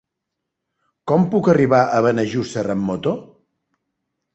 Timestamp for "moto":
2.93-3.19